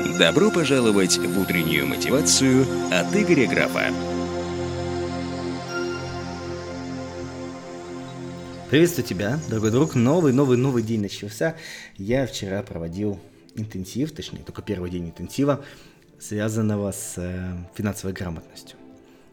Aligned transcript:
Добро 0.00 0.50
пожаловать 0.50 1.18
в 1.18 1.38
утреннюю 1.38 1.86
мотивацию 1.86 2.64
от 2.90 3.14
Игоря 3.14 3.46
Графа. 3.46 3.92
Приветствую 8.70 9.06
тебя, 9.06 9.38
дорогой 9.50 9.70
друг. 9.70 9.94
Новый, 9.94 10.32
новый, 10.32 10.56
новый 10.56 10.82
день 10.82 11.02
начался. 11.02 11.54
Я 11.98 12.26
вчера 12.26 12.62
проводил 12.62 13.20
интенсив, 13.56 14.12
точнее, 14.12 14.40
только 14.40 14.62
первый 14.62 14.90
день 14.90 15.06
интенсива, 15.06 15.62
связанного 16.18 16.92
с 16.92 17.14
э, 17.18 17.52
финансовой 17.74 18.14
грамотностью. 18.14 18.79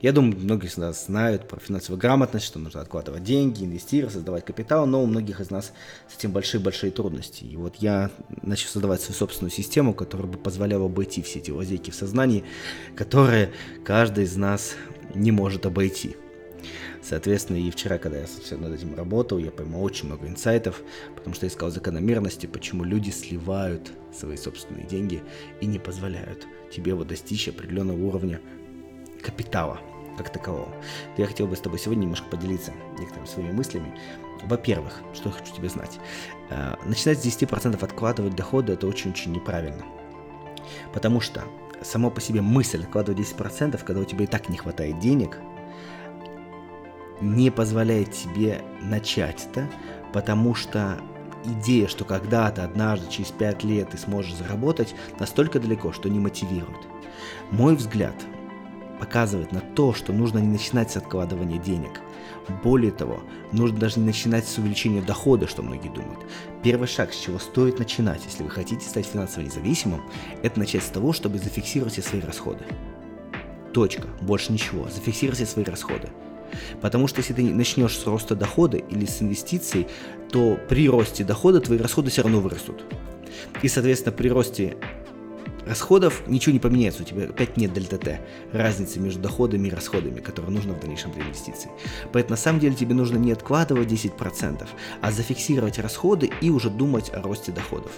Я 0.00 0.12
думаю, 0.12 0.34
многие 0.38 0.68
из 0.68 0.78
нас 0.78 1.06
знают 1.06 1.46
про 1.46 1.60
финансовую 1.60 2.00
грамотность, 2.00 2.46
что 2.46 2.58
нужно 2.58 2.80
откладывать 2.80 3.22
деньги, 3.22 3.64
инвестировать, 3.64 4.14
создавать 4.14 4.46
капитал, 4.46 4.86
но 4.86 5.02
у 5.02 5.06
многих 5.06 5.40
из 5.40 5.50
нас 5.50 5.72
с 6.08 6.16
этим 6.16 6.32
большие-большие 6.32 6.90
трудности. 6.90 7.44
И 7.44 7.54
вот 7.56 7.76
я 7.76 8.10
начал 8.42 8.70
создавать 8.70 9.02
свою 9.02 9.18
собственную 9.18 9.50
систему, 9.50 9.92
которая 9.92 10.26
бы 10.26 10.38
позволяла 10.38 10.86
обойти 10.86 11.20
все 11.20 11.40
эти 11.40 11.50
лазейки 11.50 11.90
в 11.90 11.94
сознании, 11.94 12.44
которые 12.96 13.52
каждый 13.84 14.24
из 14.24 14.36
нас 14.36 14.74
не 15.14 15.32
может 15.32 15.66
обойти. 15.66 16.16
Соответственно, 17.02 17.58
и 17.58 17.70
вчера, 17.70 17.98
когда 17.98 18.20
я 18.20 18.26
совсем 18.26 18.62
над 18.62 18.72
этим 18.72 18.94
работал, 18.94 19.36
я 19.36 19.50
поймал 19.50 19.82
очень 19.82 20.06
много 20.06 20.26
инсайтов, 20.28 20.80
потому 21.14 21.34
что 21.34 21.46
искал 21.46 21.70
закономерности, 21.70 22.46
почему 22.46 22.84
люди 22.84 23.10
сливают 23.10 23.92
свои 24.18 24.38
собственные 24.38 24.86
деньги 24.86 25.22
и 25.60 25.66
не 25.66 25.78
позволяют 25.78 26.46
тебе 26.72 26.94
вот 26.94 27.08
достичь 27.08 27.48
определенного 27.48 28.02
уровня 28.02 28.40
капитала 29.20 29.80
как 30.16 30.30
такового. 30.30 30.68
Я 31.16 31.26
хотел 31.26 31.46
бы 31.46 31.56
с 31.56 31.60
тобой 31.60 31.78
сегодня 31.78 32.02
немножко 32.02 32.28
поделиться 32.28 32.72
некоторыми 32.98 33.26
своими 33.26 33.52
мыслями. 33.52 33.94
Во-первых, 34.44 35.00
что 35.14 35.30
я 35.30 35.34
хочу 35.34 35.54
тебе 35.54 35.68
знать. 35.68 35.98
Э, 36.50 36.74
начинать 36.84 37.18
с 37.18 37.26
10% 37.26 37.82
откладывать 37.82 38.34
доходы– 38.34 38.72
это 38.74 38.86
очень-очень 38.86 39.32
неправильно. 39.32 39.84
Потому 40.92 41.20
что 41.20 41.44
само 41.82 42.10
по 42.10 42.20
себе 42.20 42.42
мысль 42.42 42.82
откладывать 42.82 43.20
10%, 43.20 43.82
когда 43.82 44.02
у 44.02 44.04
тебя 44.04 44.24
и 44.24 44.26
так 44.26 44.48
не 44.48 44.58
хватает 44.58 44.98
денег– 44.98 45.38
не 47.20 47.50
позволяет 47.50 48.12
тебе 48.12 48.62
начать 48.80 49.48
это, 49.50 49.68
потому 50.12 50.54
что 50.54 50.98
идея, 51.44 51.86
что 51.86 52.04
когда-то, 52.04 52.64
однажды, 52.64 53.10
через 53.10 53.30
5 53.30 53.64
лет 53.64 53.90
ты 53.90 53.98
сможешь 53.98 54.34
заработать, 54.34 54.94
настолько 55.18 55.60
далеко, 55.60 55.92
что 55.92 56.08
не 56.08 56.18
мотивирует. 56.18 56.78
Мой 57.50 57.76
взгляд 57.76 58.14
показывает 59.00 59.50
на 59.50 59.60
то, 59.60 59.92
что 59.94 60.12
нужно 60.12 60.38
не 60.38 60.48
начинать 60.48 60.90
с 60.90 60.96
откладывания 60.96 61.58
денег. 61.58 62.00
Более 62.62 62.92
того, 62.92 63.20
нужно 63.52 63.78
даже 63.78 63.98
не 63.98 64.06
начинать 64.06 64.46
с 64.46 64.58
увеличения 64.58 65.00
дохода, 65.02 65.48
что 65.48 65.62
многие 65.62 65.88
думают. 65.88 66.20
Первый 66.62 66.86
шаг, 66.86 67.12
с 67.12 67.18
чего 67.18 67.38
стоит 67.38 67.78
начинать, 67.78 68.22
если 68.24 68.42
вы 68.42 68.50
хотите 68.50 68.86
стать 68.86 69.06
финансово 69.06 69.44
независимым, 69.44 70.02
это 70.42 70.58
начать 70.58 70.82
с 70.82 70.88
того, 70.88 71.12
чтобы 71.12 71.38
зафиксировать 71.38 71.94
все 71.94 72.02
свои 72.02 72.20
расходы. 72.20 72.64
Точка. 73.72 74.06
Больше 74.20 74.52
ничего. 74.52 74.88
Зафиксируйте 74.88 75.46
свои 75.46 75.64
расходы. 75.64 76.08
Потому 76.80 77.06
что 77.06 77.18
если 77.18 77.32
ты 77.32 77.42
начнешь 77.42 77.96
с 77.96 78.06
роста 78.06 78.34
дохода 78.34 78.76
или 78.76 79.06
с 79.06 79.22
инвестиций, 79.22 79.86
то 80.30 80.58
при 80.68 80.88
росте 80.88 81.24
дохода 81.24 81.60
твои 81.60 81.78
расходы 81.78 82.10
все 82.10 82.22
равно 82.22 82.40
вырастут. 82.40 82.84
И, 83.62 83.68
соответственно, 83.68 84.16
при 84.16 84.28
росте 84.28 84.76
расходов 85.66 86.22
ничего 86.26 86.52
не 86.52 86.58
поменяется, 86.58 87.02
у 87.02 87.04
тебя 87.04 87.24
опять 87.24 87.56
нет 87.56 87.72
дельта 87.72 87.98
Т, 87.98 88.20
разницы 88.52 89.00
между 89.00 89.20
доходами 89.20 89.68
и 89.68 89.70
расходами, 89.70 90.20
которые 90.20 90.52
нужно 90.52 90.74
в 90.74 90.80
дальнейшем 90.80 91.12
для 91.12 91.22
инвестиций. 91.22 91.70
Поэтому 92.12 92.32
на 92.32 92.36
самом 92.36 92.60
деле 92.60 92.74
тебе 92.74 92.94
нужно 92.94 93.16
не 93.16 93.32
откладывать 93.32 93.88
10%, 93.88 94.68
а 95.00 95.10
зафиксировать 95.10 95.78
расходы 95.78 96.30
и 96.40 96.50
уже 96.50 96.70
думать 96.70 97.10
о 97.12 97.22
росте 97.22 97.52
доходов. 97.52 97.92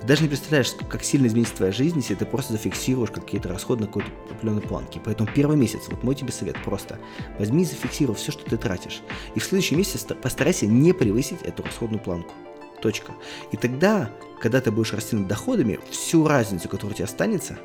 Ты 0.00 0.06
даже 0.06 0.22
не 0.22 0.28
представляешь, 0.28 0.72
как 0.88 1.02
сильно 1.02 1.26
изменится 1.26 1.56
твоя 1.56 1.72
жизнь, 1.72 1.96
если 1.96 2.14
ты 2.14 2.26
просто 2.26 2.52
зафиксируешь 2.52 3.10
какие-то 3.10 3.48
расходы 3.48 3.82
на 3.82 3.86
какой-то 3.86 4.10
определенной 4.30 4.62
планке. 4.62 5.00
Поэтому 5.04 5.28
первый 5.34 5.56
месяц, 5.56 5.82
вот 5.88 6.02
мой 6.02 6.14
тебе 6.14 6.32
совет, 6.32 6.56
просто 6.62 6.98
возьми 7.38 7.62
и 7.62 7.66
зафиксируй 7.66 8.14
все, 8.14 8.32
что 8.32 8.44
ты 8.44 8.56
тратишь. 8.56 9.00
И 9.34 9.40
в 9.40 9.44
следующий 9.44 9.76
месяц 9.76 10.04
постарайся 10.22 10.66
не 10.66 10.92
превысить 10.92 11.42
эту 11.42 11.62
расходную 11.62 12.02
планку. 12.02 12.34
Точка. 12.82 13.12
И 13.52 13.56
тогда, 13.56 14.10
когда 14.40 14.60
ты 14.60 14.70
будешь 14.70 14.92
расти 14.92 15.16
над 15.16 15.28
доходами, 15.28 15.78
всю 15.90 16.26
разницу, 16.26 16.68
которая 16.68 16.92
у 16.92 16.96
тебя 16.96 17.04
останется, 17.04 17.58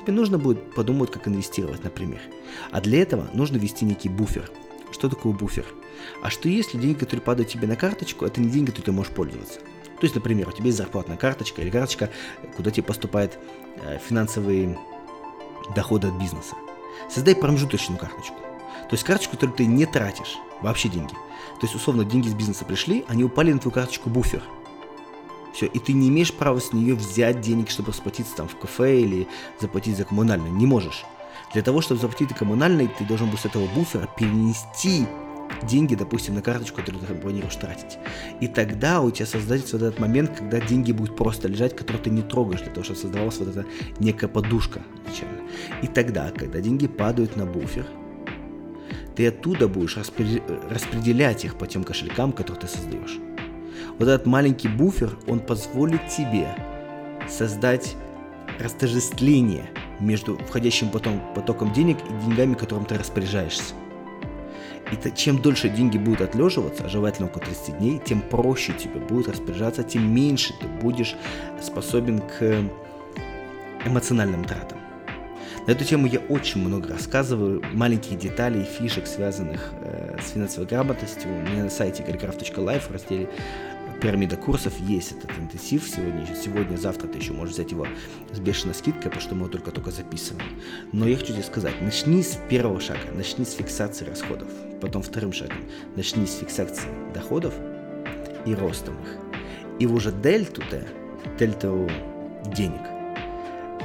тебе 0.00 0.12
нужно 0.12 0.38
будет 0.38 0.74
подумать, 0.74 1.10
как 1.10 1.26
инвестировать, 1.28 1.82
например. 1.84 2.20
А 2.70 2.80
для 2.80 3.02
этого 3.02 3.28
нужно 3.32 3.56
ввести 3.56 3.84
некий 3.84 4.08
буфер. 4.08 4.50
Что 4.90 5.08
такое 5.08 5.32
буфер? 5.32 5.64
А 6.22 6.30
что 6.30 6.48
если 6.48 6.78
деньги, 6.78 6.98
которые 6.98 7.22
падают 7.22 7.48
тебе 7.48 7.66
на 7.66 7.76
карточку, 7.76 8.26
это 8.26 8.40
не 8.40 8.50
деньги, 8.50 8.70
которые 8.70 8.86
ты 8.86 8.92
можешь 8.92 9.12
пользоваться? 9.12 9.60
То 9.60 10.04
есть, 10.04 10.14
например, 10.14 10.48
у 10.48 10.52
тебя 10.52 10.66
есть 10.66 10.78
зарплатная 10.78 11.16
карточка 11.16 11.62
или 11.62 11.70
карточка, 11.70 12.10
куда 12.56 12.70
тебе 12.70 12.82
поступают 12.82 13.38
э, 13.76 13.98
финансовые 13.98 14.76
доходы 15.74 16.08
от 16.08 16.14
бизнеса. 16.14 16.56
Создай 17.08 17.36
промежуточную 17.36 17.98
карточку. 17.98 18.34
То 18.34 18.94
есть 18.94 19.04
карточку, 19.04 19.36
которую 19.36 19.56
ты 19.56 19.64
не 19.64 19.86
тратишь, 19.86 20.36
вообще 20.60 20.88
деньги. 20.88 21.12
То 21.12 21.66
есть, 21.66 21.74
условно, 21.74 22.04
деньги 22.04 22.26
из 22.26 22.34
бизнеса 22.34 22.64
пришли, 22.64 23.04
они 23.08 23.24
упали 23.24 23.52
на 23.52 23.60
твою 23.60 23.72
карточку 23.72 24.10
буфер. 24.10 24.42
Все, 25.52 25.66
и 25.66 25.78
ты 25.78 25.92
не 25.92 26.08
имеешь 26.08 26.32
права 26.32 26.60
с 26.60 26.72
нее 26.72 26.94
взять 26.94 27.40
денег, 27.40 27.70
чтобы 27.70 27.88
расплатиться 27.88 28.34
там 28.36 28.48
в 28.48 28.56
кафе 28.56 29.00
или 29.00 29.28
заплатить 29.60 29.96
за 29.96 30.04
коммунальный. 30.04 30.50
Не 30.50 30.66
можешь. 30.66 31.04
Для 31.52 31.62
того, 31.62 31.82
чтобы 31.82 32.00
заплатить 32.00 32.30
за 32.30 32.34
коммунальный, 32.34 32.88
ты 32.88 33.04
должен 33.04 33.28
был 33.28 33.36
с 33.36 33.44
этого 33.44 33.66
буфера 33.66 34.08
перенести 34.16 35.06
деньги, 35.64 35.94
допустим, 35.94 36.34
на 36.34 36.42
карточку, 36.42 36.78
которую 36.78 37.04
ты 37.04 37.14
планируешь 37.14 37.56
тратить. 37.56 37.98
И 38.40 38.48
тогда 38.48 39.02
у 39.02 39.10
тебя 39.10 39.26
создается 39.26 39.76
вот 39.76 39.84
этот 39.84 40.00
момент, 40.00 40.34
когда 40.36 40.60
деньги 40.60 40.92
будут 40.92 41.14
просто 41.14 41.48
лежать, 41.48 41.76
которые 41.76 42.02
ты 42.02 42.08
не 42.10 42.22
трогаешь, 42.22 42.62
для 42.62 42.70
того, 42.70 42.84
чтобы 42.84 42.98
создавалась 42.98 43.38
вот 43.38 43.48
эта 43.48 43.66
некая 43.98 44.28
подушка 44.28 44.80
изначально. 45.04 45.42
И 45.82 45.86
тогда, 45.86 46.30
когда 46.30 46.60
деньги 46.60 46.86
падают 46.86 47.36
на 47.36 47.44
буфер, 47.44 47.86
ты 49.14 49.28
оттуда 49.28 49.68
будешь 49.68 49.98
распределять 49.98 51.44
их 51.44 51.56
по 51.56 51.66
тем 51.66 51.84
кошелькам, 51.84 52.32
которые 52.32 52.62
ты 52.62 52.68
создаешь. 52.68 53.18
Вот 53.98 54.08
этот 54.08 54.26
маленький 54.26 54.68
буфер, 54.68 55.16
он 55.26 55.40
позволит 55.40 56.08
тебе 56.08 56.48
создать 57.28 57.96
растождествление 58.58 59.70
между 60.00 60.36
входящим 60.38 60.90
потом 60.90 61.20
потоком 61.34 61.72
денег 61.72 61.98
и 61.98 62.24
деньгами, 62.24 62.54
которым 62.54 62.84
ты 62.84 62.98
распоряжаешься. 62.98 63.74
И 64.90 65.10
чем 65.16 65.40
дольше 65.40 65.70
деньги 65.70 65.96
будут 65.96 66.20
отлеживаться, 66.20 66.88
желательно 66.88 67.28
около 67.28 67.42
30 67.44 67.78
дней, 67.78 68.00
тем 68.04 68.20
проще 68.20 68.74
тебе 68.74 69.00
будет 69.00 69.28
распоряжаться, 69.28 69.82
тем 69.82 70.14
меньше 70.14 70.52
ты 70.60 70.66
будешь 70.66 71.16
способен 71.62 72.20
к 72.20 72.62
эмоциональным 73.86 74.44
тратам. 74.44 74.81
На 75.66 75.72
эту 75.72 75.84
тему 75.84 76.06
я 76.06 76.20
очень 76.28 76.60
много 76.60 76.88
рассказываю, 76.88 77.62
маленьких 77.72 78.18
деталей, 78.18 78.64
фишек, 78.64 79.06
связанных 79.06 79.72
э, 79.82 80.18
с 80.20 80.32
финансовой 80.32 80.68
грамотностью. 80.68 81.30
У 81.30 81.40
меня 81.50 81.64
на 81.64 81.70
сайте 81.70 82.02
gregcraft.life 82.02 82.88
в 82.88 82.90
разделе 82.92 83.28
пирамида 84.02 84.36
курсов 84.36 84.76
есть 84.80 85.12
этот 85.12 85.30
интенсив 85.38 85.88
сегодня, 85.88 86.26
сегодня, 86.34 86.76
завтра 86.76 87.06
ты 87.06 87.18
еще 87.18 87.32
можешь 87.32 87.54
взять 87.54 87.70
его 87.70 87.86
с 88.32 88.40
бешеной 88.40 88.74
скидкой, 88.74 89.04
потому 89.04 89.20
что 89.20 89.34
мы 89.36 89.42
его 89.42 89.52
только-только 89.52 89.92
записываем. 89.92 90.44
Но 90.92 91.06
я 91.06 91.16
хочу 91.16 91.32
тебе 91.32 91.44
сказать, 91.44 91.80
начни 91.80 92.22
с 92.24 92.36
первого 92.50 92.80
шага, 92.80 93.12
начни 93.14 93.44
с 93.44 93.52
фиксации 93.52 94.04
расходов. 94.04 94.48
Потом 94.80 95.02
вторым 95.02 95.32
шагом, 95.32 95.58
начни 95.94 96.26
с 96.26 96.38
фиксации 96.38 96.88
доходов 97.14 97.54
и 98.44 98.54
ростом 98.56 98.94
их. 99.02 99.16
И 99.78 99.86
уже 99.86 100.10
дельту 100.10 100.62
Т, 100.68 100.84
дельту 101.38 101.88
денег, 102.46 102.82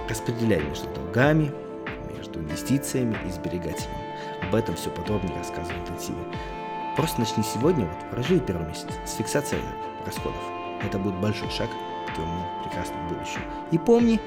распределяй 0.10 0.62
между 0.62 0.88
долгами, 0.94 1.52
между 2.16 2.40
инвестициями 2.40 3.18
и 3.28 3.32
сберегателями. 3.32 4.08
Об 4.42 4.56
этом 4.56 4.76
все 4.76 4.90
подробнее 4.90 5.38
рассказываю 5.38 5.80
в 5.80 5.90
интенсиве. 5.90 6.18
Просто 6.96 7.20
начни 7.20 7.44
сегодня, 7.44 7.86
вот, 7.86 8.10
проживи 8.12 8.40
первый 8.40 8.68
месяц 8.68 8.88
с 9.06 9.16
фиксацией 9.16 9.62
расходов. 10.06 10.42
Это 10.84 10.98
будет 10.98 11.16
большой 11.16 11.50
шаг 11.50 11.70
к 12.08 12.16
твоему 12.16 12.44
прекрасному 12.64 13.10
будущему. 13.10 13.44
И 13.72 13.78
помни, 13.78 14.20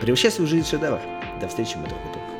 превращай 0.00 0.30
свою 0.30 0.48
жизнь 0.48 0.66
в 0.66 0.68
шедевр. 0.68 1.00
До 1.40 1.48
встречи, 1.48 1.76
мой 1.76 1.88
дорогой 1.88 2.12
друг. 2.12 2.37